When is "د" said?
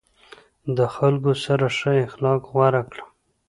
0.77-0.79